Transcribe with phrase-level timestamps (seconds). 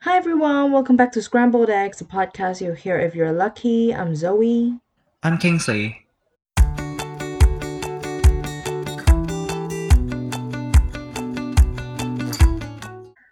[0.00, 3.94] Hi everyone, welcome back to Scrambled Eggs, a podcast you'll hear if you're lucky.
[3.94, 4.78] I'm Zoe.
[5.22, 6.06] I'm Kingsley.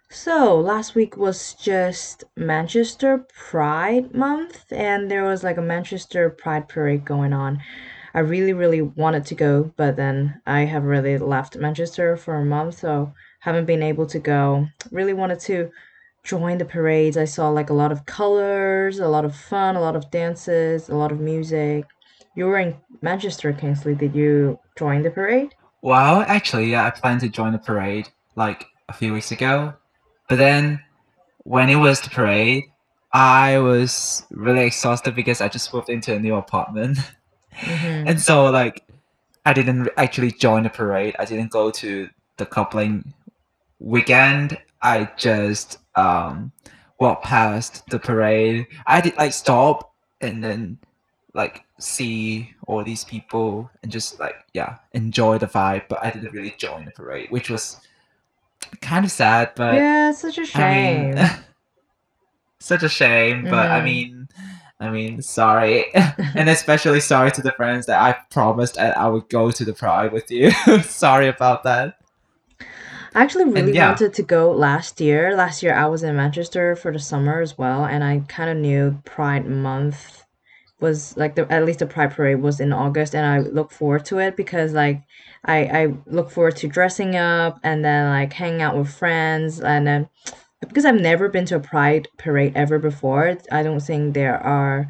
[0.09, 6.67] So, last week was just Manchester Pride Month, and there was like a Manchester Pride
[6.67, 7.61] Parade going on.
[8.15, 12.45] I really, really wanted to go, but then I have really left Manchester for a
[12.45, 14.67] month, so haven't been able to go.
[14.91, 15.69] Really wanted to
[16.23, 17.17] join the parades.
[17.17, 20.89] I saw like a lot of colors, a lot of fun, a lot of dances,
[20.89, 21.85] a lot of music.
[22.35, 23.95] You were in Manchester, Kingsley.
[23.95, 25.53] Did you join the parade?
[25.81, 29.73] Well, actually, yeah, I planned to join the parade like a few weeks ago,
[30.29, 30.79] but then
[31.43, 32.63] when it was the parade,
[33.11, 36.97] I was really exhausted because I just moved into a new apartment.
[37.53, 37.85] Mm-hmm.
[38.07, 38.83] and so like
[39.45, 41.15] I didn't actually join the parade.
[41.19, 43.13] I didn't go to the coupling
[43.79, 44.57] weekend.
[44.81, 46.51] I just um
[46.99, 48.67] walked past the parade.
[48.87, 50.77] I did like stop and then
[51.33, 56.31] like see all these people and just like yeah enjoy the vibe but i didn't
[56.31, 57.77] really join the parade which was
[58.81, 61.15] kind of sad but Yeah, such a shame.
[61.15, 61.29] mean
[62.59, 63.83] such a shame but i Mhm.
[63.83, 64.27] mean
[64.79, 65.93] i mean sorry
[66.35, 69.73] and especially sorry to the friends that i promised that i would go to the
[69.73, 70.51] pride with you
[70.83, 71.95] sorry about that
[73.15, 73.89] I actually really yeah.
[73.89, 75.35] wanted to go last year.
[75.35, 78.57] Last year I was in Manchester for the summer as well, and I kind of
[78.57, 80.25] knew Pride Month
[80.79, 84.05] was like the at least the Pride Parade was in August, and I look forward
[84.05, 85.01] to it because like
[85.45, 89.85] I I look forward to dressing up and then like hanging out with friends, and
[89.85, 90.09] then
[90.59, 94.87] because I've never been to a Pride Parade ever before, I don't think there are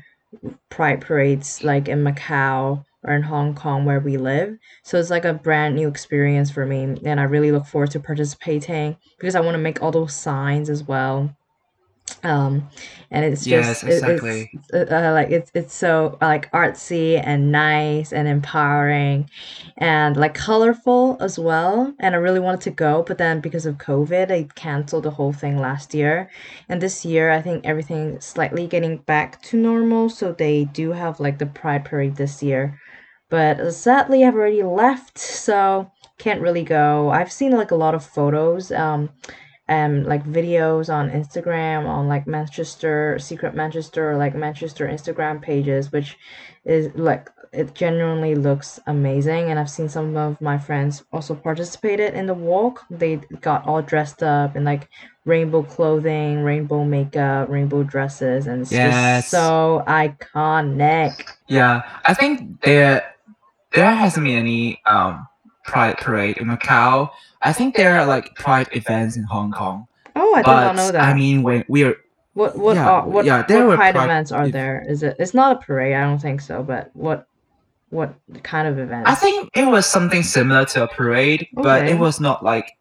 [0.70, 4.58] pride parades like in Macau or in Hong Kong where we live.
[4.84, 8.00] So it's like a brand new experience for me, and I really look forward to
[8.00, 11.36] participating because I want to make all those signs as well.
[12.24, 12.70] Um,
[13.12, 18.12] and it's yes just exactly it's uh, like it's it's so like artsy and nice
[18.12, 19.30] and empowering
[19.78, 21.94] and like colorful as well.
[22.00, 25.34] And I really wanted to go, but then because of COVID, I canceled the whole
[25.34, 26.30] thing last year.
[26.70, 30.09] And this year, I think everything slightly getting back to normal.
[30.09, 32.80] So they do have like the Pride Parade this year.
[33.34, 35.90] But sadly, I've already left, so
[36.20, 37.10] can't really go.
[37.10, 39.10] I've seen like a lot of photos, um,
[39.68, 45.92] and like videos on Instagram, on like Manchester, Secret Manchester, or like Manchester Instagram pages,
[45.92, 46.16] which
[46.64, 49.50] is like it genuinely looks amazing.
[49.50, 52.86] And I've seen some of my friends also participated in the walk.
[52.92, 54.90] They got all dressed up in like
[55.26, 61.32] rainbow clothing, rainbow makeup, rainbow dresses, and it's just yes so iconic.
[61.48, 63.12] yeah i think there
[63.73, 65.28] there hasn't been any um
[65.63, 67.09] pride parade in macau
[67.41, 70.91] i think there are like pride events in hong kong Oh, I did not know
[70.91, 71.00] that.
[71.00, 71.95] but i mean when we are
[72.34, 74.84] What what yeah are what yeah there what pride pride events are there?
[74.89, 75.16] Is it?
[75.22, 76.63] It's not a parade, I don't think so.
[76.63, 77.28] But what
[77.89, 78.09] what
[78.41, 79.06] kind of event?
[79.07, 82.73] I think it was something similar to a parade, but it was not like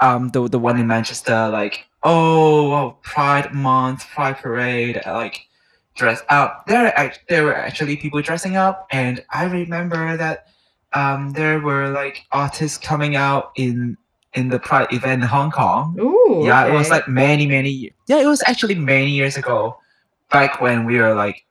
[0.00, 5.46] um the the one in Manchester, like oh well, Pride Month, Pride Parade, uh, like
[5.94, 6.66] dress up.
[6.66, 10.46] There there were actually people dressing up, and I remember that
[10.94, 13.96] um there were like artists coming out in
[14.34, 15.96] in the Pride event in Hong Kong.
[16.00, 19.76] Ooh, Yeah, it was like many many yeah, it was actually many years ago,
[20.30, 21.44] back when we were like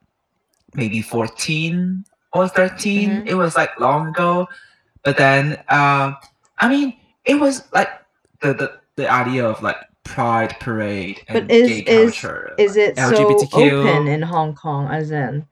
[0.74, 3.28] maybe 14 or 13 Mm-hmm.
[3.28, 4.48] it was like long ago
[5.04, 6.16] but then um
[6.60, 7.90] i mean it was like
[8.42, 12.76] the the, the idea of like pride parade But and is gay is culture is
[12.78, 13.16] like it so
[13.54, 15.46] open lgbtq in Hong Kong, as in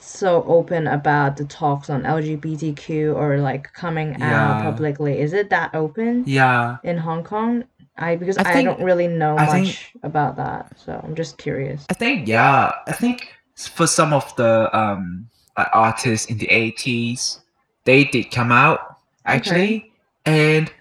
[0.00, 5.20] so open about the talks on LGBTQ or like coming out yeah publicly?
[5.20, 7.64] Is it that open yeah in Hong Kong?
[7.96, 11.38] I because i I don't really know i think much about that, so I'm just
[11.38, 11.86] curious.
[11.90, 15.28] i think yeah i think for some of the um
[15.72, 17.38] artists in the 80s
[17.84, 18.80] they did come out
[19.26, 19.36] Okay.
[19.36, 19.92] actually
[20.26, 20.72] and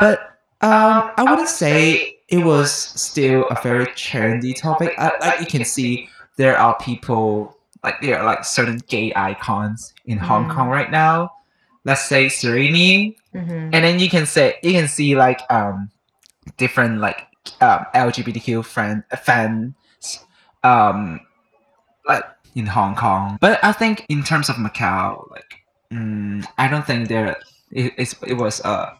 [0.00, 0.20] But
[0.62, 4.94] um, I wouldn't say it was still a very trendy topic.
[4.98, 9.94] I, like you can see, there are people like there are like certain gay icons
[10.06, 10.72] in Hong Kong Mm.
[10.72, 11.32] right now.
[11.84, 13.52] Let's say Serini, Mm-hmm.
[13.74, 15.90] and then you can say you can see like um
[16.56, 17.26] different like
[17.60, 19.74] um LGBTQ friend fans
[20.64, 21.20] um
[22.08, 22.24] like
[22.54, 23.36] in Hong Kong.
[23.40, 25.56] But I think in terms of Macau, like
[25.92, 27.36] mm, I don't think there
[27.70, 27.92] it,
[28.26, 28.98] it was a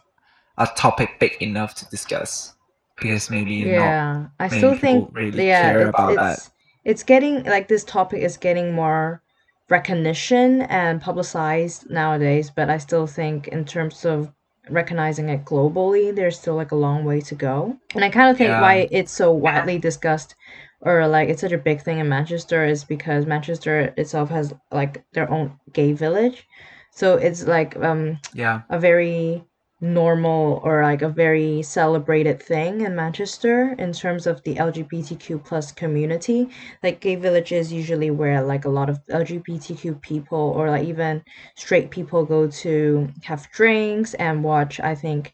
[0.59, 2.53] a topic big enough to discuss
[2.97, 6.39] because maybe not Yeah, I still think really yeah, care it's about that.
[6.43, 6.51] it's
[6.85, 9.21] it's getting like this topic is getting more
[9.69, 14.31] recognition and publicized nowadays, but I still think in terms of
[14.69, 16.15] recognizing it globally.
[16.15, 17.77] There's still like a long way to go.
[17.95, 18.61] And I kind of think Yeah.
[18.61, 20.35] why it's so widely discussed
[20.81, 25.03] or like it's such a big thing in Manchester is because Manchester itself has like
[25.13, 26.47] their own gay village.
[26.91, 28.61] So it's like um Yeah.
[28.69, 29.43] a very
[29.79, 35.71] normal or like a very celebrated thing in Manchester in terms of the LGBTQ plus
[35.71, 36.49] community.
[36.81, 41.23] Like gay villages usually where like a lot of LGBTQ people or like even
[41.55, 45.33] straight people go to have drinks and watch I think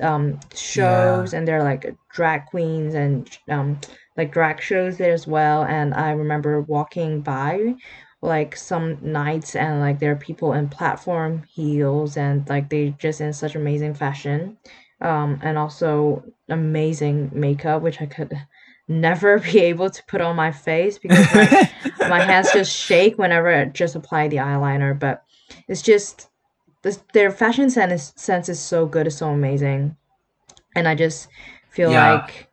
[0.00, 3.78] um shows and they're like drag queens and um
[4.16, 7.74] like drag shows there as well and I remember walking by
[8.24, 13.20] like some nights and like there are people in platform heels and like they just
[13.20, 14.56] in such amazing fashion.
[15.00, 18.32] Um and also amazing makeup which i could
[18.88, 21.68] never be able to put on my face because my,
[22.06, 24.98] my hands just shake whenever i just apply the eyeliner.
[24.98, 25.24] But
[25.68, 26.28] it's just
[26.82, 29.06] this, their fashion sense, sense is so good.
[29.06, 29.96] It's so amazing.
[30.76, 31.28] And i just
[31.70, 32.16] feel Yeah.
[32.16, 32.48] like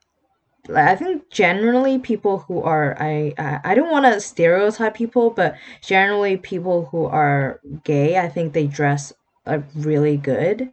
[0.68, 5.30] like, I think generally people who are I I, I don't want to stereotype people,
[5.32, 9.14] but generally people who are gay, I think they dress
[9.46, 10.72] uh, really good.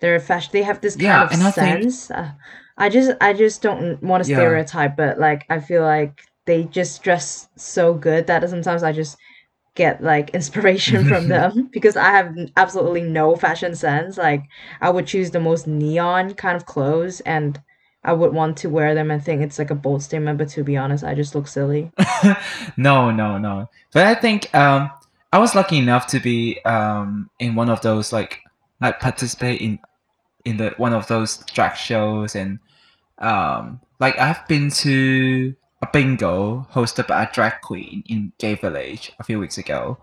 [0.00, 0.50] They're fashion.
[0.52, 2.10] They have this kind Yeah, of I think- sense.
[2.10, 2.32] Uh,
[2.76, 4.36] I just I just don't want to Yeah.
[4.36, 9.16] stereotype, but like I feel like they just dress so good that sometimes I just
[9.74, 14.16] get like inspiration from them because I have absolutely no fashion sense.
[14.18, 14.42] Like
[14.80, 17.60] I would choose the most neon kind of clothes and
[18.04, 20.64] I would want to wear them and think it's like a bold statement, but to
[20.64, 21.92] be honest, I just look silly.
[22.76, 23.70] no, no, no.
[23.92, 24.90] But I think um,
[25.32, 28.40] I was lucky enough to be um, in one of those like
[28.80, 29.78] like participate in
[30.44, 32.58] in the one of those drag shows and
[33.18, 39.12] um, like I've been to a bingo hosted by a drag queen in Gay Village
[39.20, 39.98] a few weeks ago,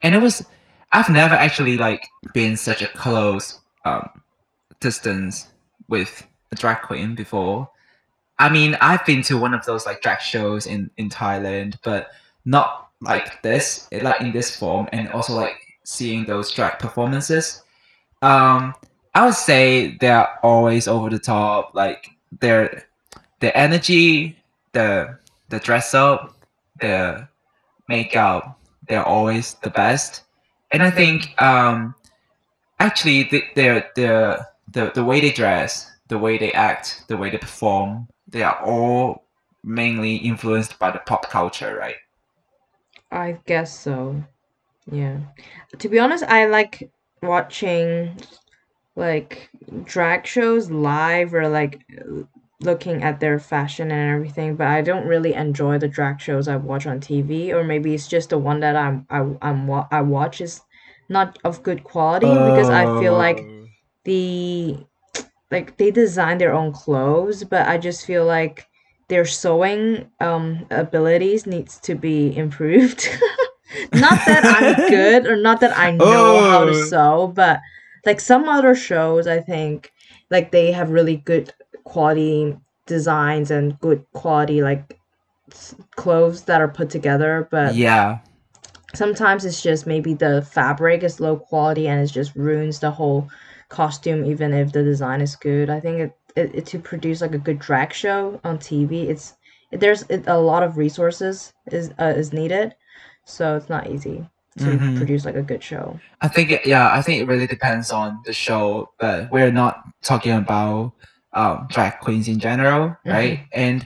[0.00, 0.46] and it was
[0.92, 4.08] I've never actually like been such a close um,
[4.80, 5.48] distance
[5.88, 7.68] with a drag queen before.
[8.38, 12.10] I mean, I've been to one of those like drag shows in in Thailand, but
[12.44, 17.62] not like this, like in this form, and also like seeing those drag performances.
[18.22, 18.74] Um,
[19.14, 21.74] I would say they're always over the top.
[21.74, 22.08] Like
[22.40, 22.84] their
[23.40, 24.38] their energy,
[24.72, 25.18] the
[25.48, 26.34] the dress up,
[26.80, 27.28] the
[27.88, 28.58] makeup,
[28.88, 30.22] they're always the best.
[30.72, 31.94] And I think um,
[32.80, 37.30] actually the their the the the way they dress, the way they act, the way
[37.30, 39.24] they perform, they are all
[39.64, 41.96] mainly influenced by the pop culture, right?
[43.10, 44.24] I guess so.
[44.90, 45.20] Yeah.
[45.78, 46.90] To be honest, I like
[47.22, 48.16] watching
[48.96, 49.50] like
[49.84, 51.80] drag shows live or like
[52.60, 56.56] looking at their fashion and everything, but I don't really enjoy the drag shows I
[56.56, 60.40] watch on TV or maybe it's just the one that I'm I I'm I watch
[60.40, 60.62] is
[61.08, 63.66] not of good quality because I feel like Oh.
[64.04, 64.86] the
[65.52, 68.66] like they design their own clothes, but I just feel like
[69.08, 73.08] their sewing um abilities needs to be improved.
[73.94, 76.74] not that I'm good or not that I know how to Oh.
[76.74, 77.60] sew, but
[78.06, 79.92] like some other shows I think
[80.30, 81.54] like they have really good
[81.84, 82.56] quality
[82.86, 84.98] designs and good quality like
[85.96, 88.20] clothes that are put together, but yeah,
[88.94, 93.28] sometimes it's just maybe the fabric is low quality and it just ruins the whole
[93.72, 97.34] costume even if the design is good i think it, it, it to produce like
[97.34, 99.34] a good drag show on tv it's
[99.72, 102.74] there's it, a lot of resources is uh, is needed
[103.24, 104.18] so it's not easy
[104.58, 104.96] to Mhm.
[104.98, 108.20] produce like a good show I think it, yeah, I think it really depends on
[108.26, 110.92] the show, but we're not talking about
[111.32, 113.40] um, drag queens in general, right?
[113.52, 113.82] And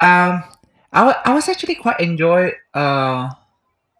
[0.00, 0.44] um,
[0.92, 3.30] I wa- I was actually quite enjoy uh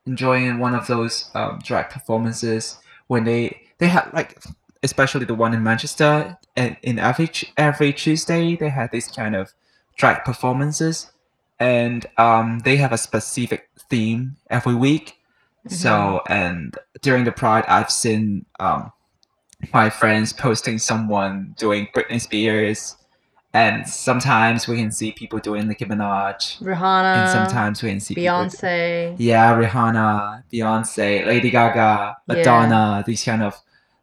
[0.06, 3.42] enjoying one of those um, drag performances when they
[3.78, 4.38] they had like
[4.84, 9.52] especially the one in Manchester and in every every Tuesday they had this kind of
[9.96, 11.10] drag performances.
[11.58, 15.16] And um, they have a specific theme every week.
[15.66, 18.92] So and during the pride i've seen um,
[19.72, 22.96] my friends posting someone doing britney spears.
[23.54, 26.60] And sometimes we can see people doing nicki minaj.
[26.60, 29.16] Rihanna and sometimes we can see people beyonce.
[29.16, 33.54] Yeah rihanna beyonce lady gaga madonna these kind of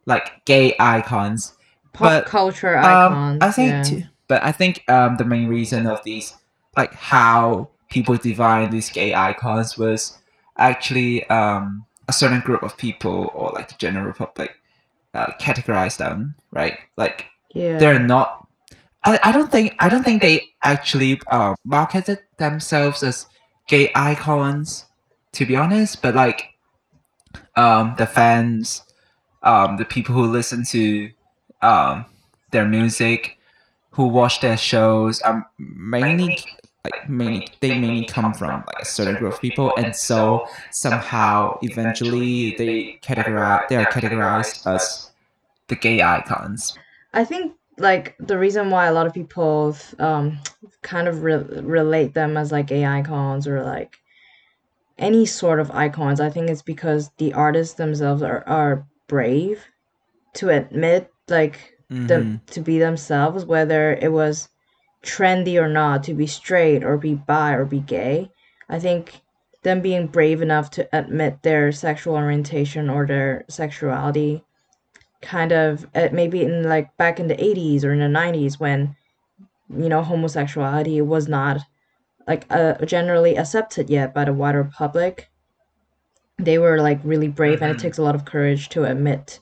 [0.05, 1.53] like gay icons
[1.93, 3.83] pop but, culture um, icons I think, yeah.
[3.83, 6.35] too, but I think um, the main reason of these,
[6.77, 10.17] like how people define these gay icons, was
[10.57, 14.51] actually um, a certain group of people or like the general public
[15.13, 16.77] uh, categorize them, right?
[16.97, 18.47] Like yeah they're not.
[19.03, 23.25] I, I don't think I don't think they actually uh, marketed themselves as
[23.67, 24.85] gay icons,
[25.33, 26.01] to be honest.
[26.01, 26.53] But like,
[27.55, 28.83] um, the fans,
[29.43, 31.11] um, the people who listen to
[31.61, 32.05] um,
[32.51, 33.37] their music,
[33.91, 36.37] who watch their shows, are mainly
[36.83, 41.57] like mainly they mainly come from like a certain group of people, and so somehow
[41.61, 45.11] eventually they categorize they are categorized as
[45.67, 46.77] the gay icons.
[47.13, 50.39] I think like the reason why a lot of people um
[50.81, 53.97] kind of re- relate them as like gay icons or like
[54.97, 59.65] any sort of icons, I think it's because the artists themselves are, are brave
[60.33, 61.77] to admit like
[62.07, 64.47] them to be themselves, whether it was
[65.03, 68.31] trendy or not, to be straight or be bi or be gay.
[68.69, 69.21] I think
[69.63, 74.43] them being brave enough to admit their sexual orientation or their sexuality
[75.21, 78.95] kind of uh, maybe in like back in the 80s or in the 90s when
[79.69, 81.59] you know homosexuality was not
[82.27, 85.29] like uh, generally accepted yet by the wider public
[86.45, 87.81] they were like really brave and it Mhm.
[87.81, 89.39] takes a lot of courage to admit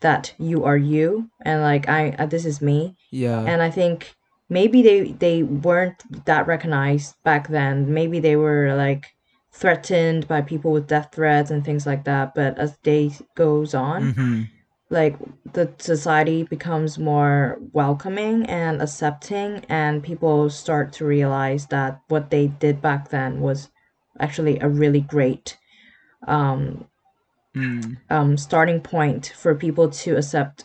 [0.00, 3.42] that you are you and like i uh, this is me Yeah.
[3.50, 4.14] and i think
[4.48, 9.04] maybe they they weren't that recognized back then maybe they were like
[9.52, 14.12] threatened by people with death threats and things like that but as day goes on
[14.12, 14.42] hmm
[14.90, 15.16] like
[15.52, 22.46] the society becomes more welcoming and accepting and people start to realize that what they
[22.46, 23.68] did back then was
[24.18, 25.58] actually a really great
[26.26, 26.86] um,
[27.56, 27.96] Mm.
[28.10, 30.64] um, starting point for people to accept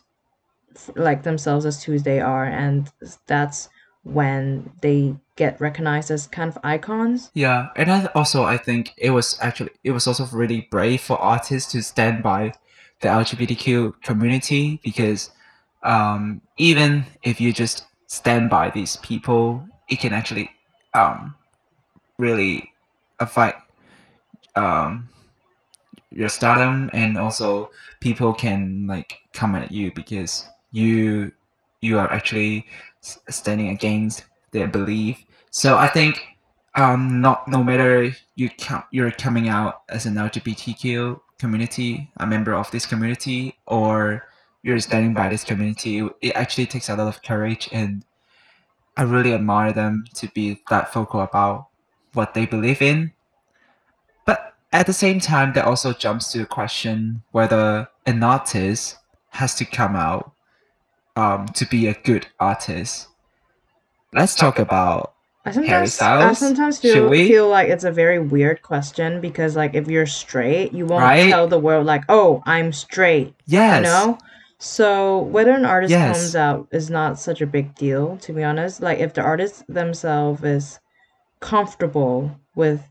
[0.96, 2.92] like themselves as who they are and
[3.26, 3.70] that's
[4.04, 9.12] when they get recognized as kind of icons Yeah, and I also I think it
[9.12, 12.54] was actually it was also really brave for artists to stand by
[13.00, 15.32] the LGBTQ community because
[15.84, 20.50] um, even if you just stand by these people, it can actually
[20.94, 21.36] um,
[22.18, 22.72] really
[23.20, 23.62] affect
[24.56, 25.10] um,
[26.14, 31.32] your stardom, and also people can like come at you because you
[31.82, 32.66] you are actually
[33.02, 35.24] standing against their belief.
[35.52, 36.22] So I think
[36.76, 42.54] um, not no matter you com- you're coming out as an LGBTQ community, a member
[42.54, 44.26] of this community, or
[44.64, 48.06] you're standing by this community, it actually takes a lot of courage, and
[48.96, 51.68] I really admire them to be that vocal about
[52.14, 53.12] what they believe in.
[54.26, 58.98] But at the same time, that also jumps to the question whether an artist
[59.30, 60.32] has to come out
[61.16, 63.08] um, to be a good artist.
[64.14, 65.14] Let's talk about
[65.46, 67.28] I sometimes I sometimes feel we?
[67.28, 71.30] feel like it's a very weird question because like if you're straight, you won't Right?
[71.30, 74.18] tell the world like, "Oh, I'm straight." yes, You know?
[74.60, 76.18] So whether an artist Yes.
[76.18, 78.82] comes out is not such a big deal, to be honest.
[78.82, 80.80] Like if the artist themselves is
[81.42, 82.82] comfortable with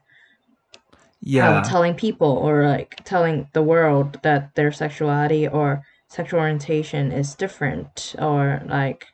[1.22, 7.12] yeah, um, telling people or like telling the world that their sexuality or sexual orientation
[7.12, 9.06] is different or like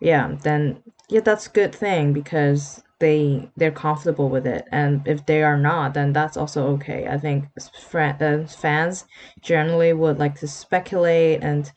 [0.00, 4.66] yeah then yeah that's a good thing because they they're comfortable with it.
[4.72, 7.06] And if they are not then that's also okay.
[7.08, 7.46] I think
[7.90, 9.06] fran- uh, fans
[9.42, 11.70] generally would like to speculate and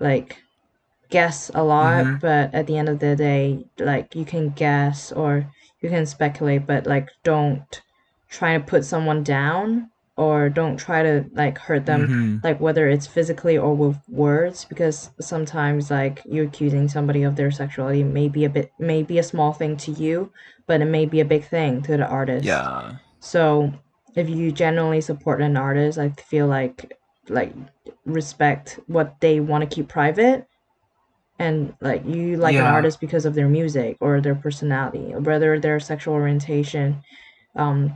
[0.00, 0.38] like
[1.10, 2.20] guess a lot Mhm.
[2.20, 6.66] but at the end of the day like you can guess or you can speculate
[6.66, 7.82] but like don't
[8.28, 12.44] try to put someone down or don't try to like hurt them Mhm.
[12.44, 17.50] like whether it's physically or with words because sometimes like you accusing somebody of their
[17.50, 20.30] sexuality may be a bit may be a small thing to you
[20.66, 22.44] but it may be a big thing to the artist.
[22.46, 23.72] Yeah, so
[24.16, 26.92] if you genuinely support an artist i feel like
[27.28, 27.52] like
[28.06, 30.46] respect what they want to keep private
[31.38, 35.78] and like you like an artist because of their music or their personality whether their
[35.78, 37.02] sexual orientation
[37.56, 37.94] um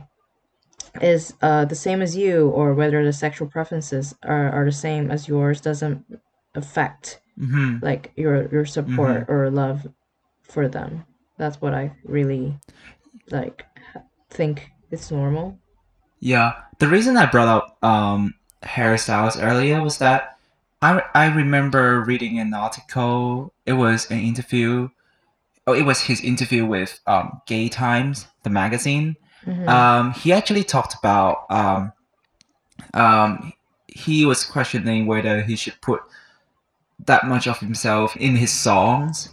[1.01, 5.09] is uh the same as you or whether the sexual preferences are, are the same
[5.09, 6.03] as yours doesn't
[6.55, 9.87] affect hmm like your your support or love
[10.41, 11.05] for them
[11.37, 12.59] that's what i really
[13.29, 13.65] like
[14.29, 15.57] think it's normal
[16.21, 16.53] yeah.
[16.77, 20.37] The reason I brought up um, Harry Styles earlier was that
[20.81, 23.53] I I remember reading an article.
[23.65, 24.89] It was an interview.
[25.67, 29.17] Oh, it was his interview with um, Gay Times, the magazine.
[29.45, 29.67] Mhm.
[29.67, 31.91] Um, he actually talked about um,
[32.93, 33.53] um,
[33.87, 36.01] he was questioning whether he should put
[37.05, 39.29] that much of himself in his songs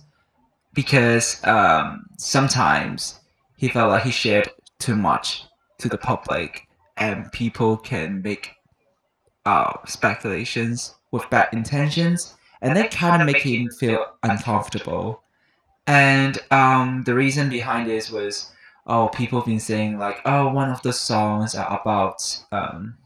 [0.75, 3.21] because um, sometimes
[3.57, 4.49] he felt like he shared
[4.79, 5.45] too much
[5.79, 8.55] to the public and people can make
[9.45, 15.23] uh, speculations with bad intentions and that kind of make him feel uncomfortable
[15.87, 18.53] and um, the reason behind this was
[18.89, 22.97] oh people have been saying like oh one of the songs are about um,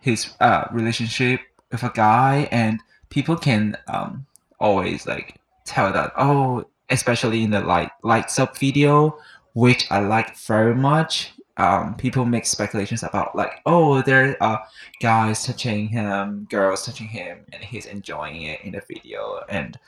[0.00, 4.26] his uh, relationship with a guy and people can um,
[4.58, 9.16] always like tell that oh especially in the like lights up video
[9.54, 11.32] which i like very much.
[11.56, 14.62] Um, people make speculations about like oh there are
[15.02, 19.78] guys touching him girls touching him and he's enjoying it in the video and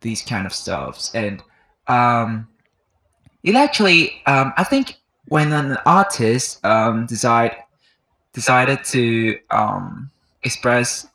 [0.00, 1.14] these kind of stuffs.
[1.14, 1.42] And
[1.86, 2.48] um,
[3.48, 4.96] it actually um, i think
[5.28, 7.54] when an artist um, decide
[8.32, 10.10] decided to um,
[10.42, 11.06] express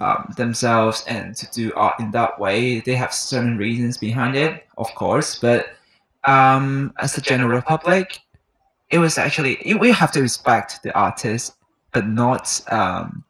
[0.00, 2.80] um, themselves and to do art in that way.
[2.80, 5.70] They have certain reasons behind it, of course, but
[6.24, 8.20] um, as the general public,
[8.90, 11.54] it was actually we have to respect the artist,
[11.92, 13.24] but not um,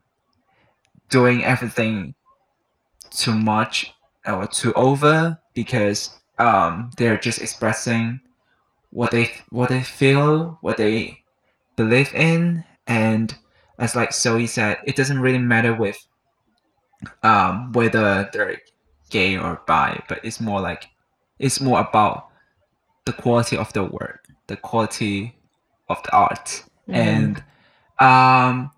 [1.08, 2.14] doing everything
[3.10, 3.94] too much
[4.26, 8.20] or too over because um, they're just expressing
[8.90, 11.18] what they what they feel, what they
[11.76, 13.34] believe in, and
[13.78, 15.98] as like Zoe said, it doesn't really matter with
[17.22, 18.60] um, whether they're
[19.10, 20.86] gay or bi, but it's more like
[21.38, 22.28] it's more about
[23.04, 25.36] the quality of the work, the quality
[25.88, 26.94] of the art, Mhm.
[26.94, 27.44] and
[28.00, 28.70] um,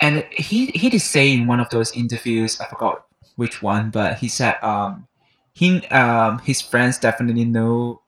[0.00, 3.04] and he he did say in one of those interviews, I forgot
[3.36, 5.06] which one, but he said um,
[5.56, 8.02] he um, his friends definitely know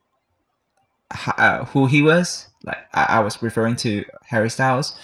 [1.38, 2.46] uh, who he was.
[2.62, 4.94] Like I, I was referring to Harry Styles,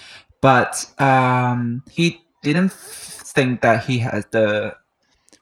[0.43, 4.77] but um, he didn't think that he had the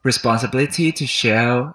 [0.04, 1.74] responsibility to share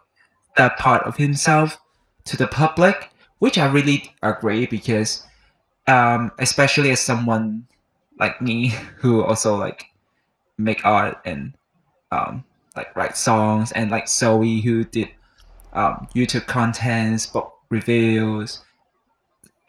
[0.56, 1.78] that part of himself
[2.24, 5.26] to the public, which I really agree because,
[5.88, 7.68] um, especially as someone
[8.18, 8.68] like me
[9.00, 9.88] who also like
[10.58, 11.54] make art and
[12.14, 12.46] um,
[12.78, 15.10] like write songs and like Zoe who did
[15.78, 18.62] um, YouTube contents, book reviews,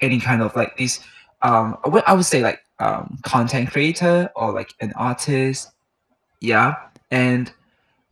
[0.01, 1.01] any kind of like these
[1.43, 5.71] um I would- I would say like um content creator or like an artist.
[6.41, 6.75] Yeah.
[7.11, 7.53] And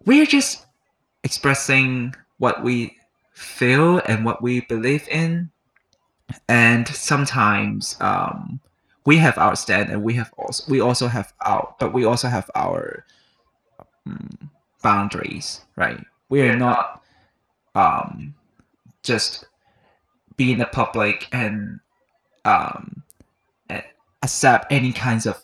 [0.05, 0.67] we're just
[1.25, 2.97] expressing what we
[3.33, 5.51] feel and what we believe in.
[6.49, 8.61] And sometimes um
[9.05, 12.29] we have our stand and we have also we also have our but we also
[12.29, 13.05] have our
[14.07, 14.51] um,
[14.83, 16.03] boundaries, right?
[16.29, 17.03] We are not
[17.77, 18.35] um
[19.03, 19.47] just
[20.37, 21.81] be in the public and
[22.45, 23.03] um,
[24.23, 25.41] accept any kinds of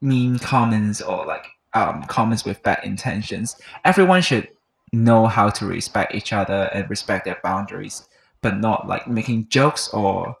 [0.00, 3.56] mean comments or like um, comments with bad intentions.
[3.84, 4.48] Everyone should
[4.92, 8.08] know how to respect each other and respect their boundaries,
[8.42, 10.36] but not like making jokes or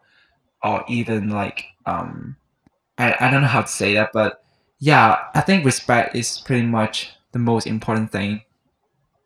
[0.62, 2.36] or even like um,
[2.98, 4.44] I, I don't know how to say that, but
[4.78, 8.42] yeah, I think respect is pretty much the most important thing,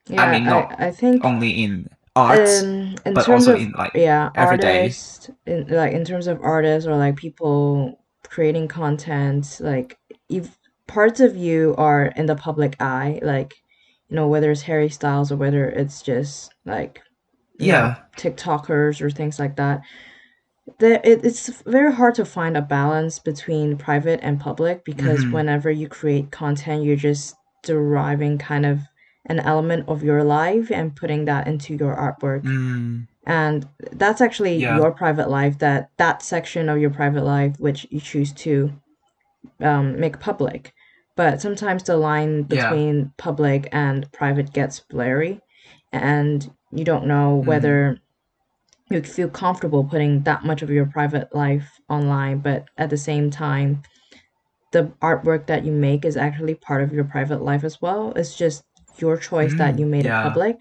[0.09, 3.61] Yeah, mean, not I, I think only in arts, um, in but terms also of
[3.61, 4.79] in like yeah, every day.
[4.79, 11.21] artists in like in terms of artists or like people creating content, like if parts
[11.21, 13.55] of you are in the public eye, like
[14.09, 17.03] you know whether it's Harry Styles or whether it's just like
[17.59, 19.83] you know, yeah, TikTokers or things like that.
[20.79, 25.33] There, it, it's very hard to find a balance between private and public because Mhm.
[25.33, 28.81] whenever you create content, you're just deriving kind of
[29.27, 32.45] an element of your life and putting that into your artwork.
[32.45, 34.77] Mm, And that's actually Yeah.
[34.77, 38.73] your private life, that that section of your private life which you choose to
[39.61, 40.73] um, make public.
[41.17, 42.69] But sometimes the line Yeah.
[42.69, 45.41] between public and private gets blurry,
[45.93, 47.47] and you don't know Mhm.
[47.47, 47.99] whether
[48.91, 53.31] you feel comfortable putting that much of your private life online, but at the same
[53.31, 53.83] time,
[54.73, 58.13] the artwork that you make is actually part of your private life as well.
[58.15, 58.65] It's just
[59.01, 60.19] your choice that Mhm, you made yeah.
[60.19, 60.59] it public.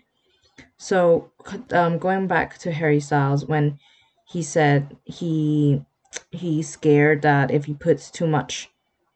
[0.78, 1.32] So,
[1.72, 3.80] um, going back to Harry Styles, when
[4.26, 5.84] he said he
[6.32, 8.70] he's scared that if he puts too much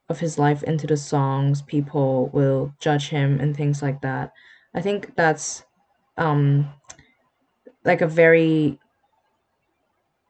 [0.10, 4.34] of his life into the songs, people will judge him and things like that.
[4.73, 5.63] I think that's
[6.17, 6.69] um
[7.84, 8.79] like a very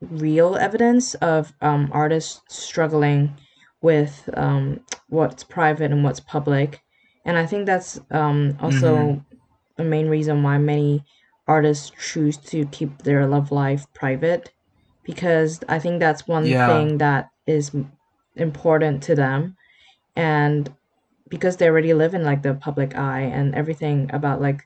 [0.02, 3.36] real evidence of um artists struggling
[3.82, 6.82] with um what's private and what's public.
[7.26, 9.26] And I think that's um also Mhm.
[9.78, 11.04] a main reason why many
[11.48, 14.52] artists choose to keep their love life private
[15.04, 16.66] because I think that's one Yeah.
[16.66, 17.72] thing that is
[18.36, 19.56] important to them
[20.16, 20.74] and
[21.30, 24.64] because they already live in like the public eye and everything about like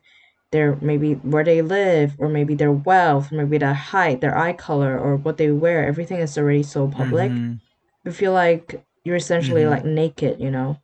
[0.52, 4.98] their maybe where they live or maybe their wealth maybe their height their eye color
[5.00, 7.60] or what they wear everything is already so public Mhm,
[8.06, 9.70] you feel like you're essentially Mhm.
[9.70, 10.78] like naked you know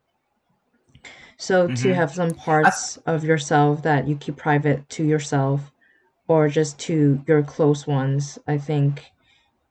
[1.40, 1.96] so to Mhm.
[1.96, 5.72] have some parts of yourself that you keep private to yourself
[6.28, 9.12] or just to your close ones i think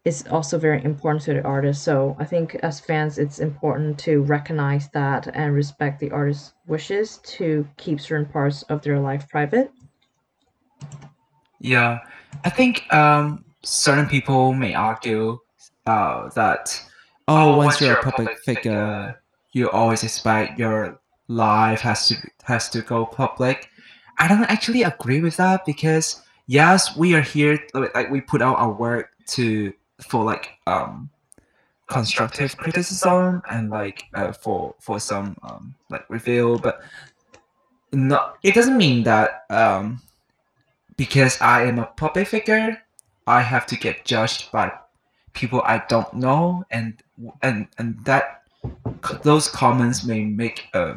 [0.09, 1.85] is also very important to the artist.
[1.85, 7.19] So I think as fans, it's important to recognize that and respect the artist's wishes
[7.37, 9.71] to keep certain parts of their life private.
[11.61, 11.99] Yeah,
[12.45, 15.39] I think um, certain people may argue
[15.87, 16.83] uh, that
[17.27, 19.21] oh, once you're a public figure,
[19.53, 23.71] you always expect your life has to has to go public.
[24.19, 28.59] I don't actually agree with that because yes, we are here like we put out
[28.59, 31.11] our work to for like um
[31.87, 36.81] constructive criticism and like uh, for for some um like reveal, but
[37.93, 40.01] no, it doesn't mean that um
[40.97, 42.83] because I am a public figure,
[43.27, 44.73] I have to get judged by
[45.33, 47.01] people I don't know, and
[47.43, 48.43] and and that
[49.23, 50.97] those comments may make a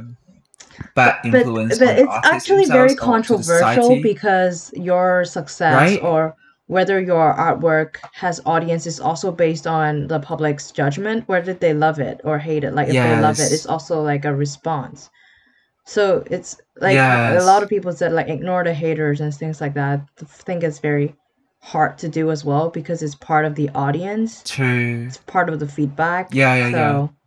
[0.96, 5.26] bad But influence but on it's actually very themselves or to the controversial because your
[5.26, 6.04] success right?
[6.04, 6.36] or
[6.68, 12.00] whether your artwork has audience is also based on the public's judgment, whether they love
[12.00, 12.74] it or hate it.
[12.74, 15.10] Like if they love it, it's also like a response.
[15.86, 19.74] So it's like a lot of people said like ignore the haters and things like
[19.74, 20.00] that.
[20.22, 21.14] I think it's very
[21.60, 24.42] hard to do as well because it's part of the audience.
[24.46, 25.06] true.
[25.08, 26.34] It's part of the feedback.
[26.34, 27.21] Yeah, yeah, yeah, So it's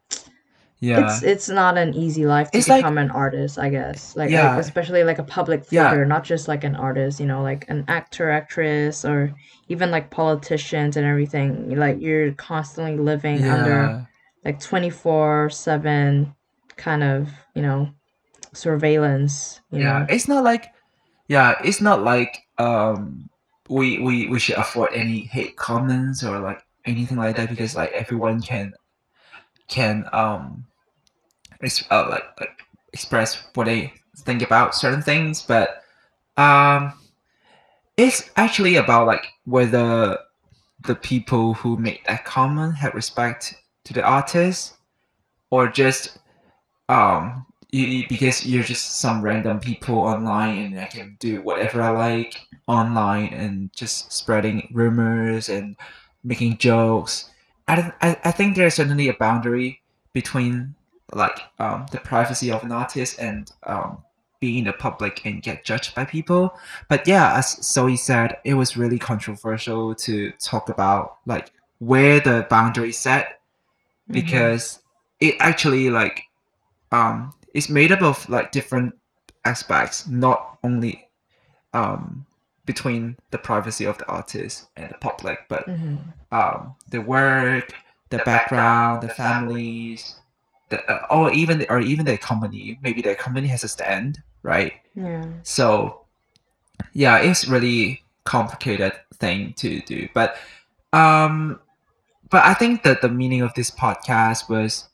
[0.84, 1.20] yeah.
[1.22, 4.16] it's not an easy life to It's like become an artist, I guess.
[4.16, 7.42] Like like especially like a public yeah, figure, not just like an artist, you know,
[7.42, 9.34] like an actor, actress, or
[9.68, 11.76] even like politicians and everything.
[11.76, 14.06] Like you're constantly living under
[14.44, 16.34] like 24/7
[16.76, 17.90] kind of, you know,
[18.52, 20.00] surveillance, you yeah.
[20.00, 20.06] know.
[20.08, 20.66] It's not like
[21.28, 23.30] yeah, it's not like um
[23.68, 27.92] we we we should afford any hate comments or like anything like that because like
[27.92, 28.74] everyone can
[29.68, 30.66] can um
[31.90, 35.83] uh, like like express what they think about certain things, but
[36.37, 36.92] um
[37.96, 40.18] it's actually about like whether
[40.87, 44.74] the people who made that comment had respect to the artist
[45.50, 46.18] or just
[46.88, 51.90] um you, because you're just some random people online and I can do whatever I
[51.90, 55.77] like online and just spreading rumors and
[56.22, 57.31] making jokes.
[57.66, 59.81] I, I, I think there's certainly a boundary
[60.12, 60.74] between
[61.12, 63.98] like um, the privacy of an artist and um,
[64.40, 66.56] being in the public and get judged by people.
[66.88, 72.46] But yeah, as Zoe said, it was really controversial to talk about like where the
[72.48, 73.40] boundary is set
[74.06, 74.80] hmm because
[75.20, 76.24] it actually like
[76.92, 78.94] um it's made up of like different
[79.44, 81.08] aspects not only
[81.72, 82.26] um
[82.66, 85.96] between the privacy of the artist and the public but hmm
[86.32, 87.72] um the work
[88.10, 90.16] the background the families
[90.70, 94.74] the uh, or even or even their company maybe their company has a stand right?
[94.94, 95.24] Yeah.
[95.42, 96.00] so
[96.92, 100.09] yeah it's really complicated thing to do.
[100.14, 100.37] But
[100.92, 101.61] um
[102.31, 104.88] but i think that the meaning of this podcast was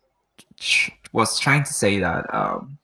[1.12, 2.78] was trying to say that um,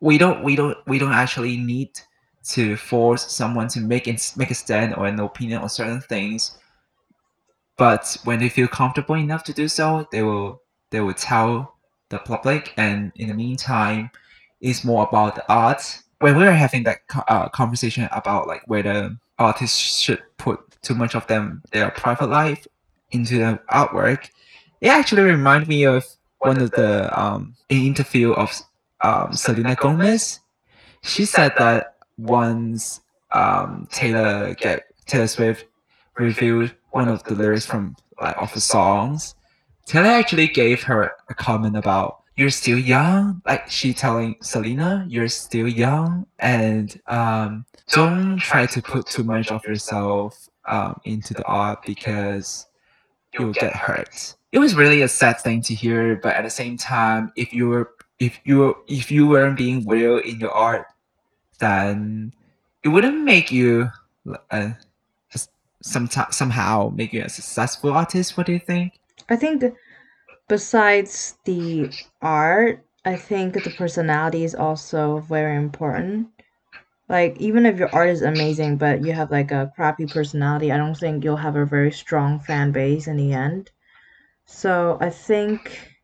[0.00, 1.90] we don't we don't we don't actually need
[2.44, 6.58] to force someone to make it, make a stand or an opinion on certain things.
[7.76, 11.76] But when they feel comfortable enough to do so they will they will tell
[12.10, 14.10] the public and in the meantime
[14.60, 19.16] it's more about the art when we were having that uh, conversation about like whether
[19.38, 22.66] artists should put too much of them their private life
[23.10, 24.28] into the artwork
[24.82, 26.04] it actually reminded me of
[26.42, 28.52] one of the um interview of
[29.00, 30.40] um Selena Gomez.
[31.02, 33.00] She said that once
[33.30, 35.66] um Taylor get Taylor Swift
[36.18, 39.34] reviewed one of the lyrics from like of the songs,
[39.86, 43.42] Taylor actually gave her a comment about you're still young.
[43.44, 49.50] Like she telling Selena, you're still young and um don't try to put too much
[49.50, 52.66] of yourself um into the art because
[53.34, 54.34] you'll get hurt.
[54.52, 57.68] It was really a sad thing to hear, but at the same time, if you
[57.68, 60.86] were if you were if you weren't being real in your art,
[61.58, 62.32] then
[62.82, 63.90] it wouldn't make you
[64.50, 64.70] uh,
[65.82, 68.36] some somehow make you a successful artist.
[68.36, 68.98] What do you think?
[69.32, 69.64] I think
[70.48, 76.28] besides the art, I think the personality is also very important.
[77.08, 80.78] Like even if your art is amazing, but you have like a crappy personality, I
[80.78, 83.70] don't think you'll have a very strong fan base in the end.
[84.46, 85.96] So I think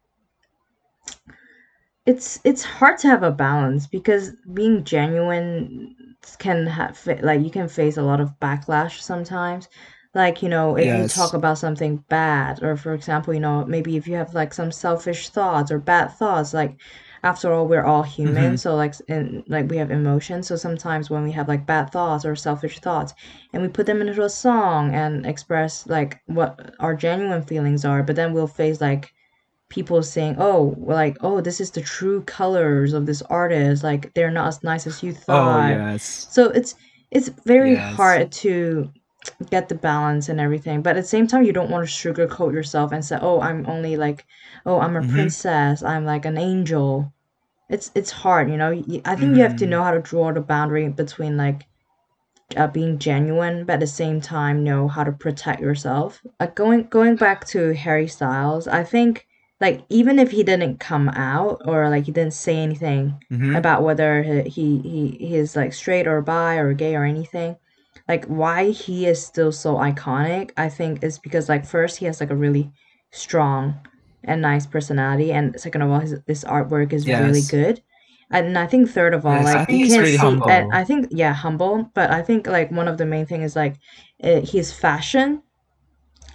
[2.06, 5.94] it's it's hard to have a balance because being genuine
[6.38, 9.68] can have like you can face a lot of backlash sometimes.
[10.14, 11.34] Like, you know, if you talk Yes.
[11.34, 15.28] about something bad, or for example, you know, maybe if you have like some selfish
[15.30, 16.78] thoughts or bad thoughts, like
[17.22, 18.58] after all we're all human Mhm.
[18.58, 21.90] so like s- and like we have emotions so sometimes when we have like bad
[21.90, 23.12] thoughts or selfish thoughts
[23.52, 28.02] and we put them into a song and express like what our genuine feelings are
[28.04, 29.10] but then we'll face like
[29.70, 34.12] people saying oh well, like oh this is the true colors of this artist like
[34.14, 36.28] they're not as nice as you Oh thought yes.
[36.30, 36.74] so it's
[37.10, 37.96] it's very Yes.
[37.96, 38.90] hard to
[39.50, 42.52] get the balance and everything but at the same time you don't want to sugarcoat
[42.52, 44.24] yourself and say oh i'm only like
[44.66, 45.12] oh i'm a Mhm.
[45.12, 47.12] princess i'm like an angel
[47.68, 49.70] it's it's hard you know Y- i think you have to Mhm.
[49.70, 51.66] know how to draw the boundary between like
[52.56, 56.84] uh, being genuine but at the same time know how to protect yourself like going
[56.84, 59.26] going back to harry styles i think
[59.60, 63.56] like even if he didn't come out or like he didn't say anything Mhm.
[63.56, 67.56] about whether he he, he he is like straight or bi or gay or anything
[68.06, 72.20] like why he is still so iconic i think is because like first he has
[72.20, 72.70] like a really
[73.10, 73.74] strong
[74.24, 77.80] and nice personality and second of all his, his artwork is really good
[78.30, 80.16] and i think third of all Yes, I like think you really see
[80.48, 80.70] and humble.
[80.72, 83.76] i think yeah humble but i think like one of the main thing is like
[84.22, 85.42] uh, his fashion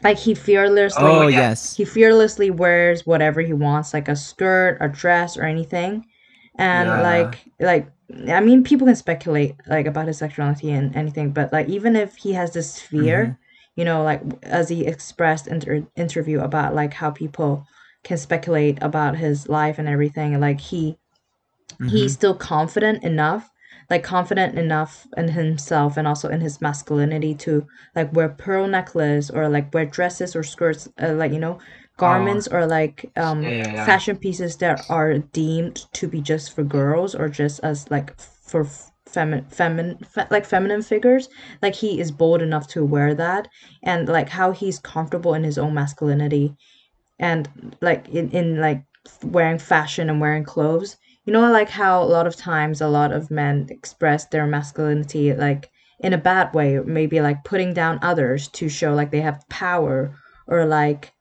[0.03, 1.75] like he fearlessly Oh yes.
[1.77, 6.05] he fearlessly wears whatever he wants like a skirt a dress or anything
[6.57, 7.01] and Yeah.
[7.01, 7.87] like like
[8.29, 12.15] i mean people can speculate like about his sexuality and anything but like even if
[12.17, 13.37] he has this fear Mhm.
[13.75, 17.65] you know like as he expressed in inter- interview about like how people
[18.03, 20.97] can speculate about his life and everything like he
[21.85, 22.15] he's Mhm.
[22.15, 23.49] still confident enough
[23.89, 29.29] like confident enough in himself and also in his masculinity to like wear pearl necklace
[29.29, 31.59] or like wear dresses or skirts uh, like you know
[31.97, 33.85] garments or like um Yeah, yeah, yeah.
[33.85, 38.65] fashion pieces that are deemed to be just for girls or just as like for
[39.07, 41.29] feminine feminine fe- like feminine figures
[41.61, 43.47] like he is bold enough to wear that
[43.83, 46.55] and like how he's comfortable in his own masculinity
[47.19, 48.83] and like in, in like
[49.23, 53.11] wearing fashion and wearing clothes you know like how a lot of times a lot
[53.11, 58.47] of men express their masculinity like in a bad way maybe like putting down others
[58.49, 60.15] to show like they have power
[60.47, 61.13] or like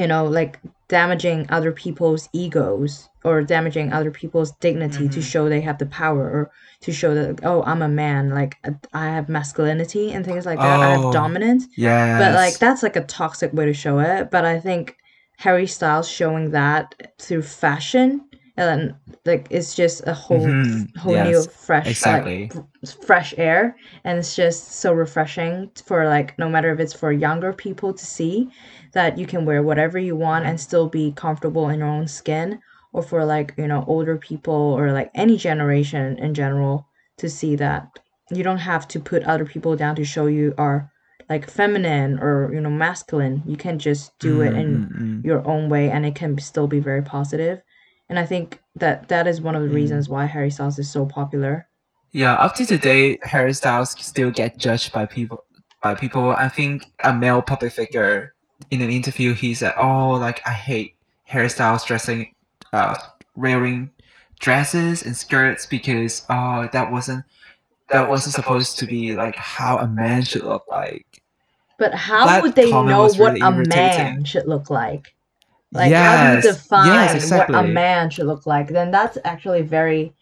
[0.00, 0.58] you know like
[0.88, 5.30] damaging other people's egos or damaging other people's dignity to Mhm.
[5.30, 8.56] show they have the power or to show that oh i'm a man like
[8.94, 12.18] i have masculinity and things like that i have Oh, dominance Yes.
[12.20, 14.96] but like that's like a toxic way to show it but i think
[15.36, 18.22] harry styles showing that through fashion
[18.58, 18.82] and then
[19.24, 20.96] like it's just a whole Mhm.
[21.02, 22.40] whole Yes, new fresh exactly.
[22.52, 26.92] like f- fresh air and it's just so refreshing for like no matter if it's
[27.02, 28.50] for younger people to see
[28.92, 32.58] that you can wear whatever you want and still be comfortable in your own skin
[32.92, 36.86] or for like you know older people or like any generation in general
[37.18, 37.82] to see that
[38.36, 40.90] you don't have to put other people down to show you are
[41.30, 45.24] like feminine or you know masculine you can just do it in Mm, mm, mm.
[45.24, 47.60] your own way and it can still be very positive
[48.08, 49.74] and i think that that is one of the Mm.
[49.74, 51.66] reasons why harry styles is so popular
[52.12, 55.44] Yeah, up to today, Harry Styles still get judged by people.
[55.82, 58.32] By people, I think a male public figure
[58.70, 62.32] in an interview, he said, "Oh, like I hate Harry Styles, dressing,
[62.72, 62.96] uh,
[63.36, 63.90] wearing
[64.40, 67.24] dresses and skirts because oh, that wasn't
[67.90, 71.04] that wasn't supposed to be like how a man should look like."
[71.78, 73.68] but how That would they know what really a irritating.
[73.68, 75.14] man should look like
[75.72, 79.62] like how do you define yes, what a man should look like then that's actually
[79.62, 80.12] very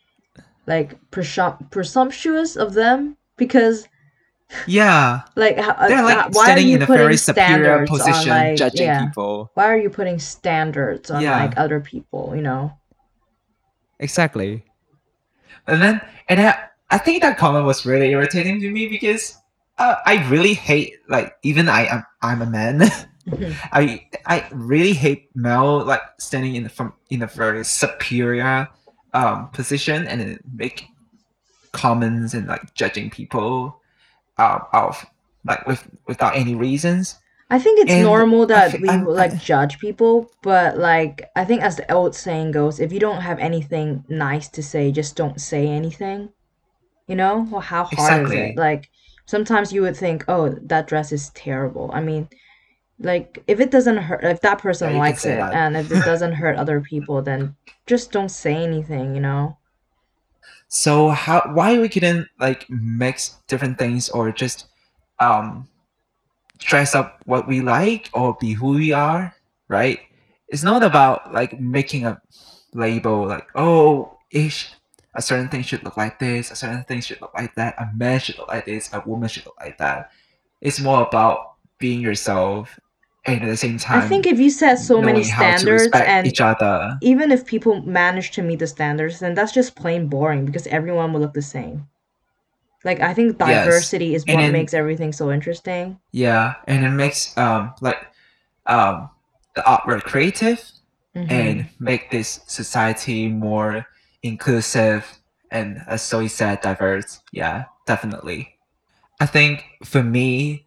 [0.66, 3.87] like presum- presumptuous of them because
[4.66, 7.87] Yeah, like how, uh, they're uh, like why are you in a putting very superior
[7.87, 9.50] standards on like judging yeah people.
[9.54, 11.44] why are you putting standards on Yeah.
[11.44, 12.72] like other people you know
[13.98, 14.64] Exactly.
[15.66, 16.54] And then, and I,
[16.90, 19.37] I think that comment was really irritating to me because
[19.78, 22.82] uh, I really hate, like, even I am, I'm a man.
[23.72, 28.68] I, I really hate Mel like standing in the, from in a very superior
[29.14, 30.86] um position and then make
[31.72, 33.80] comments and like judging people
[34.38, 35.04] uh, of
[35.44, 37.16] like with without any reasons.
[37.48, 41.44] I think it's And normal that we I'm- like I- judge people, but like I
[41.44, 45.14] think as the old saying goes, if you don't have anything nice to say, just
[45.16, 46.30] don't say anything.
[47.06, 47.46] You know?
[47.50, 48.56] Well, how hard is it?
[48.56, 48.90] Like
[49.26, 52.28] sometimes you would think, "Oh, that dress is terrible." I mean,
[52.98, 55.52] like if it doesn't hurt if that person Yeah, likes it that.
[55.54, 57.56] and if it doesn't hurt other people, then
[57.87, 59.56] just don't say anything, you know?
[60.68, 64.66] So how why we couldn't like mix different things or just
[65.20, 65.68] um
[66.59, 69.35] dress up what we like or be who we are,
[69.68, 70.00] right?
[70.48, 72.20] It's not about like making a
[72.72, 74.72] label like oh ish
[75.14, 77.88] a certain thing should look like this, a certain thing should look like that, a
[77.96, 80.11] man should look like this, a woman should look like that.
[80.61, 82.78] It's more about being yourself
[83.26, 85.58] and at the same time I think if you set so many knowing how to
[85.58, 89.74] standards and each other even if people manage to meet the standards, then that's just
[89.76, 91.88] plain boring because everyone will look the same.
[92.84, 93.48] Like I think Yes.
[93.64, 95.98] diversity is And what then- makes everything so interesting.
[96.12, 97.98] yeah and it makes um like
[98.66, 99.10] um
[99.54, 100.60] the artwork creative
[101.16, 101.30] Mhm.
[101.30, 103.86] and make this society more
[104.22, 105.18] inclusive
[105.50, 108.58] and as Zoe said diverse yeah definitely
[109.20, 110.66] i think for me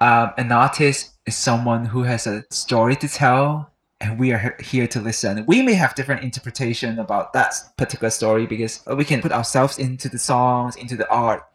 [0.00, 4.86] um, an artist is someone who has a story to tell and we are here
[4.86, 9.32] to listen we may have different interpretation about that particular story because we can put
[9.32, 11.46] ourselves into the songs into the art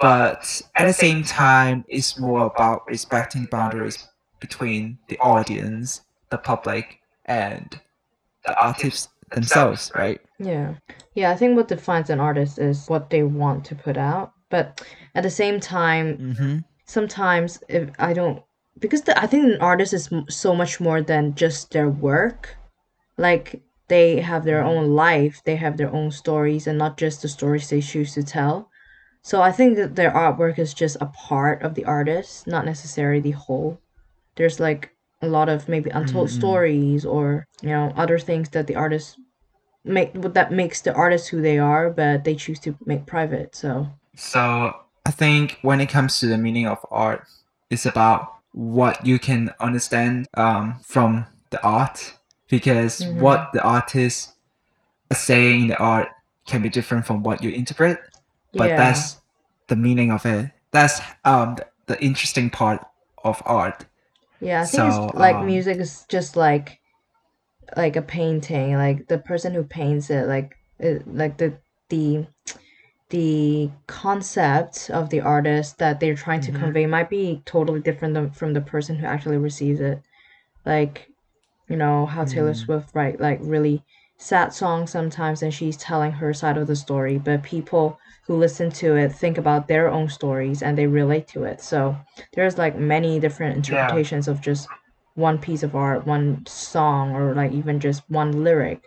[0.00, 4.08] but at the same time it's more about respecting boundaries
[4.40, 7.80] between the audience the public and
[8.44, 10.74] the artists themselves right Yeah.
[11.14, 14.32] Yeah, I think what defines an artist is what they want to put out.
[14.50, 14.80] But
[15.14, 16.58] at the same time, mm-hmm.
[16.86, 18.42] sometimes if I don't
[18.80, 22.56] because the, I think an artist is m- so much more than just their work.
[23.16, 24.66] Like they have their Mhm.
[24.66, 28.22] own life, they have their own stories and not just the stories they choose to
[28.22, 28.70] tell.
[29.22, 33.20] So I think that their artwork is just a part of the artist, not necessarily
[33.20, 33.78] the whole.
[34.36, 36.32] There's like a lot of maybe untold Mhm.
[36.32, 39.18] stories or you know other things that the artist
[39.84, 43.54] make what that makes the artist who they are, but they choose to make private.
[43.54, 44.74] So So
[45.06, 47.24] I think when it comes to the meaning of art,
[47.70, 52.14] it's about what you can understand um, from the art,
[52.50, 53.20] because Mhm.
[53.20, 54.34] what the artist
[55.12, 56.08] is saying in the art
[56.44, 58.00] can be different from what you interpret.
[58.52, 59.20] But yeah, that's
[59.68, 60.50] the meaning of it.
[60.72, 62.84] That's um, the, the interesting part
[63.22, 63.86] of art.
[64.40, 64.62] yeah.
[64.62, 66.80] I think so, it's like um, music is just like
[67.76, 68.74] like a painting.
[68.74, 71.58] Like the person who paints it, like it, like the
[71.90, 72.26] the
[73.10, 76.58] the concept of the artist that they're trying to Mhm.
[76.58, 80.00] convey might be totally different than, from the person who actually receives it.
[80.66, 81.08] Like,
[81.68, 82.56] you know, how Taylor Mm.
[82.64, 83.82] Swift write like really
[84.18, 88.70] sad songs sometimes and she's telling her side of the story, but people who listen
[88.70, 91.60] to it think about their own stories and they relate to it.
[91.60, 91.96] So
[92.34, 94.68] there's like many different interpretations of just
[95.14, 98.82] one piece of art, one song, or like even just one lyric.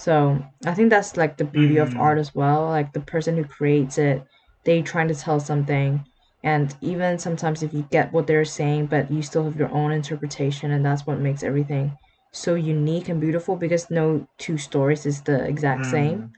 [0.00, 2.00] So I think that's like the beauty of Mm.
[2.00, 2.64] art as well.
[2.66, 4.24] Like the person who creates it,
[4.64, 6.04] they trying to tell something.
[6.42, 9.92] And even sometimes if you get what they're saying, but you still have your own
[9.92, 11.98] interpretation, and that's what makes everything
[12.32, 16.20] so unique and beautiful because no two stories is the exact same.
[16.22, 16.32] Mm.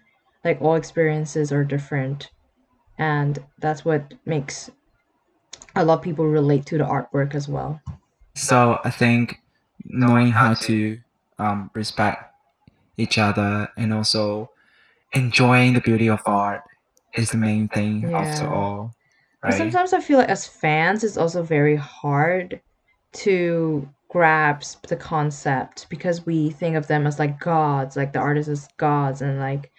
[0.44, 2.31] Like all experiences are different.
[2.98, 4.70] And that's what makes
[5.77, 7.81] a lot of people relate to the artwork as well.
[8.35, 9.40] So I think
[9.85, 11.01] knowing how to
[11.38, 12.32] um, respect
[12.96, 14.50] each other and also
[15.14, 16.62] enjoying the beauty of art
[17.16, 18.52] is the main thing after Yeah.
[18.52, 18.94] all,
[19.46, 19.55] But right?
[19.55, 22.61] sometimes I feel like as fans, it's also very hard
[23.14, 28.50] to grasp the concept because we think of them as like gods, like the artists
[28.50, 29.72] as gods, and like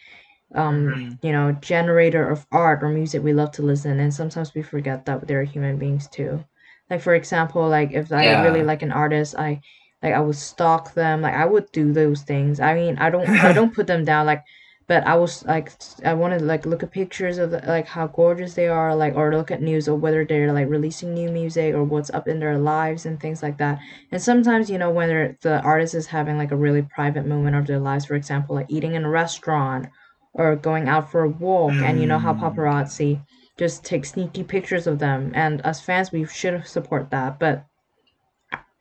[0.56, 1.20] um Mhm.
[1.22, 5.06] you know generator of art or music we love to listen and sometimes we forget
[5.06, 6.44] that they're human beings too
[6.90, 9.60] like for example like if i really like an artist i
[10.04, 11.22] like i would stalk them.
[11.22, 12.60] Like i would do those things.
[12.60, 14.44] I mean i don't i don't put them down like
[14.88, 15.72] but i was like
[16.06, 19.34] I wanted to like look at pictures of like how gorgeous they are like or
[19.36, 22.58] look at news or whether they're like releasing new music or what's up in their
[22.58, 23.80] lives and things like that.
[24.12, 27.66] And sometimes you know when the artist is having like a really private moment of
[27.68, 29.88] their lives for example like eating in a restaurant
[30.34, 32.40] or going out for a walk and you know how Mm.
[32.42, 33.22] paparazzi
[33.58, 35.32] just take sneaky pictures of them.
[35.34, 37.66] And as fans we should support that but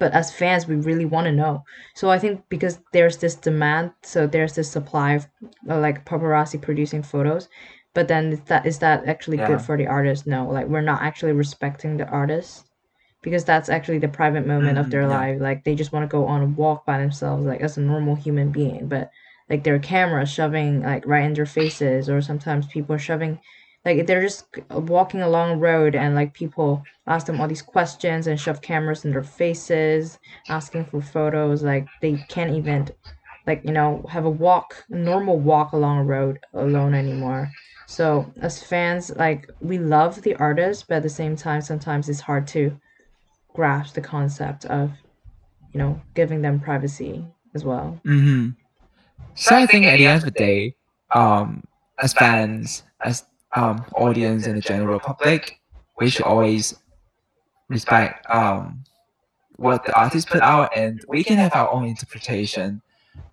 [0.02, 1.54] but as fans we really want to know
[1.94, 5.28] so i think because there's this demand so there's this supply of
[5.70, 7.48] uh, like paparazzi producing photos
[7.94, 9.46] but then is that is that actually Yeah.
[9.48, 12.64] good for the artist no like we're not actually respecting the artist
[13.22, 15.08] because that's actually the private moment of Mhm, their yeah.
[15.08, 17.80] life like they just want to go on a walk by themselves like as a
[17.80, 19.10] normal human being but
[19.50, 23.38] like their camera shoving like right in their faces or sometimes people are shoving
[23.84, 28.26] like they're just walking along a road and like people ask them all these questions
[28.26, 30.18] and shove cameras in their faces
[30.48, 32.88] asking for photos like they can't even
[33.46, 37.50] like you know have a walk a normal walk along a road alone anymore.
[37.86, 42.20] So as fans like we love the artist but at the same time sometimes it's
[42.20, 42.78] hard to
[43.54, 44.92] grasp the concept of
[45.72, 48.00] you know giving them privacy as well.
[48.04, 48.50] Hmm
[49.34, 50.74] So I think at the end of the day,
[51.14, 51.64] um,
[51.98, 53.24] as fans, as
[53.54, 55.60] um, audience and the general public,
[55.98, 56.74] we should always
[57.68, 58.84] respect um,
[59.56, 62.82] what the artist put out, and we can have our own interpretation.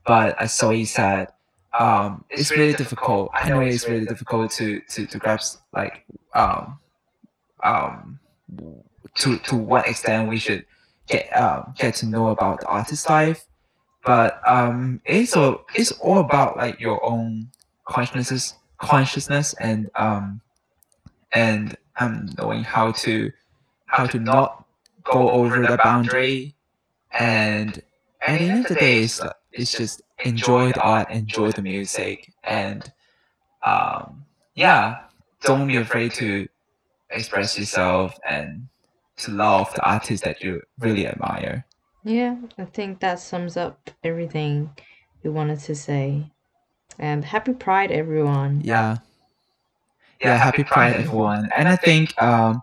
[0.06, 1.30] But as Zoe said,
[1.78, 3.30] um, it's really difficult.
[3.34, 6.80] I know it's really difficult to to, to grasp like um,
[7.64, 8.20] um,
[9.16, 10.66] to to what extent we should
[11.08, 13.46] get um, get to know about the artist's life.
[14.06, 17.50] But um, it's all it's all about like your own
[17.86, 20.42] consciousness, consciousness, and um,
[21.32, 23.32] and um, knowing how to
[23.86, 24.66] how to not
[25.04, 26.56] go over the boundary.
[27.12, 27.82] And
[28.22, 29.22] at the end of the day, it's,
[29.52, 32.92] it's just enjoy the art, enjoy the music, and
[33.64, 34.26] um,
[34.56, 35.00] yeah,
[35.42, 36.48] don't be afraid to
[37.10, 38.68] express yourself and
[39.18, 41.66] to love the artist that you really admire.
[42.04, 44.72] Yeah, I think that sums up everything
[45.24, 46.32] we wanted to say.
[47.00, 48.62] And happy Pride, everyone.
[48.64, 48.98] Yeah.
[50.22, 51.50] Yeah, happy Pride, everyone.
[51.56, 52.62] And I think um,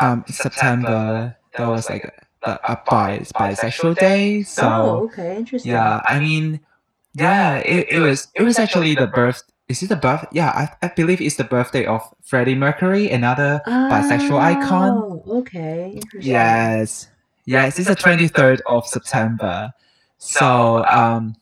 [0.00, 4.42] um, September, there was like a, a bi- bisexual day.
[4.42, 5.70] So, oh, okay, interesting.
[5.70, 6.58] yeah, I mean,
[7.14, 9.44] yeah, it, it was it was actually the birth.
[9.68, 10.26] Is it the birth?
[10.32, 14.90] Yeah, I, I believe it's the birthday of Freddie Mercury, another bisexual icon.
[14.90, 16.32] Oh, okay, interesting.
[16.32, 17.08] Yes,
[17.44, 19.72] yes, it's the twenty third of September.
[20.18, 21.36] So um,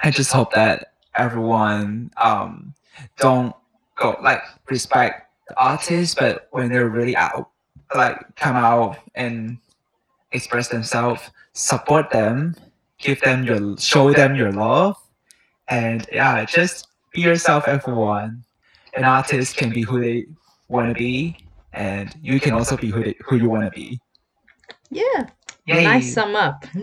[0.00, 2.74] I just hope that everyone um
[3.18, 3.54] don't
[3.96, 7.50] go like respect the artists, but when they're really out,
[7.94, 9.58] like come out and
[10.32, 12.54] express themselves, support them,
[12.98, 14.96] give them your show them your love,
[15.68, 18.44] and yeah, just be yourself, everyone.
[18.94, 20.26] An artist can be who they
[20.68, 21.36] want to be,
[21.72, 24.00] and you can also be who they, who you want to be.
[24.90, 25.28] Yeah,
[25.66, 25.84] Yay.
[25.84, 26.64] nice sum up.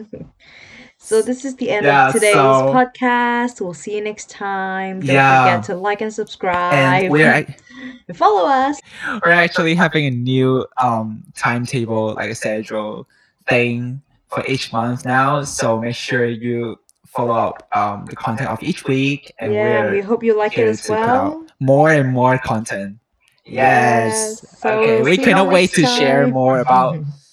[1.08, 3.62] so this is the end Yeah, of today's so- podcast.
[3.62, 5.00] We'll see you next time.
[5.00, 5.44] Don't Yeah.
[5.44, 6.74] forget to like and subscribe.
[6.74, 7.46] And we're
[8.08, 8.80] and follow us.
[9.24, 13.08] we're actually having a new um timetable, like a schedule
[13.48, 15.44] thing for each month now.
[15.44, 20.04] So make sure you follow up um the content of each week, and yeah, we're
[20.04, 21.46] hope you like it as well.
[21.62, 22.98] more and more content.
[23.46, 24.44] Yes.
[24.44, 24.60] Yes.
[24.60, 27.00] So okay, we cannot wait next to share more about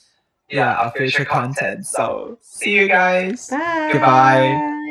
[0.55, 1.87] yeah our future content.
[1.87, 3.49] So see you guys.
[3.49, 3.91] Bye.
[3.93, 4.83] Goodbye.